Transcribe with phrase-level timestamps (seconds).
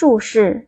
[0.00, 0.66] 注释：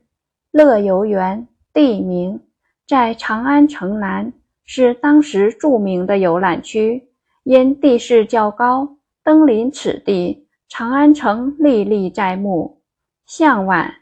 [0.50, 2.38] 乐游原地名，
[2.86, 4.30] 在长安城南，
[4.62, 7.08] 是当时著名的游览区。
[7.44, 12.82] 因地势较高，登临此地，长安城历历在目。
[13.24, 13.94] 向晚，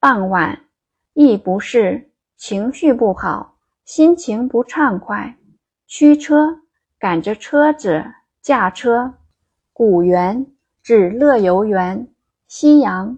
[0.00, 0.64] 傍晚，
[1.12, 3.54] 意不适，情绪不好，
[3.84, 5.36] 心情不畅快。
[5.86, 6.62] 驱车，
[6.98, 8.04] 赶着车子，
[8.42, 9.14] 驾车。
[9.72, 10.44] 古原，
[10.82, 12.08] 指乐游原。
[12.48, 13.16] 夕阳。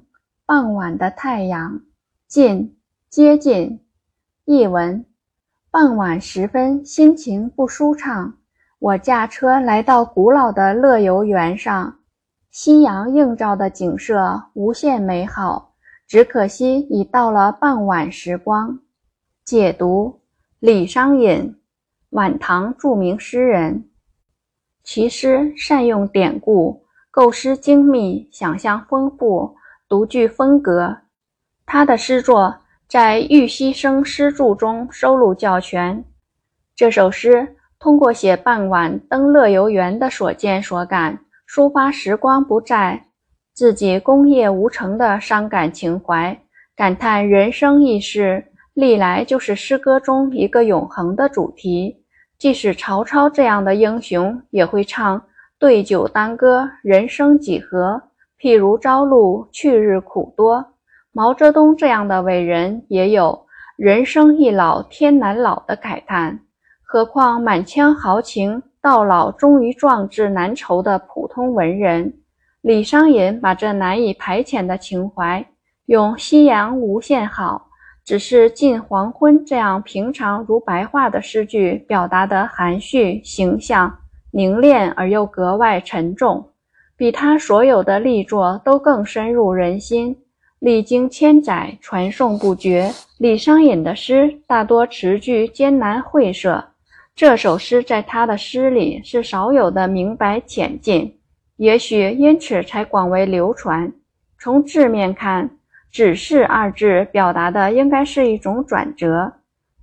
[0.49, 1.81] 傍晚的太阳，
[2.29, 2.79] 近
[3.11, 3.81] 接近。
[4.45, 5.05] 译文：
[5.73, 8.33] 傍晚时分，心情不舒畅。
[8.79, 11.99] 我驾车来到古老的乐游原上，
[12.53, 15.75] 夕阳映照的景色无限美好。
[16.07, 18.79] 只可惜已到了傍晚时光。
[19.45, 20.21] 解读：
[20.61, 21.57] 李商隐，
[22.11, 23.89] 晚唐著名诗人，
[24.85, 29.57] 其诗善用典故，构思精密，想象丰富。
[29.89, 30.97] 独具风格，
[31.65, 32.57] 他的诗作
[32.89, 36.05] 在《玉溪生诗注》中收录较全。
[36.75, 41.17] 这首诗通过写傍晚登乐游原的所见所感，
[41.49, 43.01] 抒发时光不再、
[43.55, 46.37] 自己功业无成的伤感情怀，
[46.75, 52.03] 感叹人生易逝历来就是诗歌中一个永恒的主题。
[52.39, 55.23] 即使曹操这样的英雄，也会唱
[55.61, 58.03] “对酒当歌，人生几何”。
[58.41, 60.65] 譬如朝露，去日苦多。
[61.13, 66.39] 毛泽东这样的伟人也有“人生易老，天难老”的慨叹，
[66.83, 72.13] 何况满腔豪情，到老终于壮志难酬的普通文人
[72.61, 75.47] 李商隐，把这难以排遣的情怀，
[75.87, 77.69] 用“夕阳无限好，
[78.05, 83.97] 只是近黄昏”这样平常如白话的诗句，表达得含蓄、形象、
[84.31, 86.51] 凝练而又格外沉重。
[86.99, 90.17] 比他所有的力作都更深入人心，
[90.61, 92.91] 历经千载，传颂不绝。
[93.19, 96.65] 李商隐的诗大多词句艰难晦涩，
[97.15, 101.19] 这首诗在他的诗里是少有的明白浅近，
[101.57, 103.93] 也许因此才广为流传。
[104.39, 105.51] 从字面看
[105.93, 109.35] ，“只是”二字表达的应该是一种转折，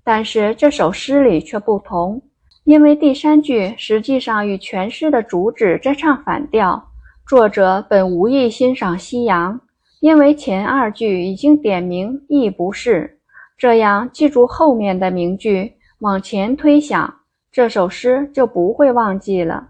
[0.03, 2.19] 但是这首诗里却不同，
[2.63, 6.89] 因为第三句实际上与全诗的主旨在唱反调。
[7.25, 9.61] 作者本无意欣赏夕阳，
[10.01, 13.19] 因为前二句已经点明亦不是。
[13.57, 19.69] 这样记住后面的名句，往前推想，这首诗就不会忘记了。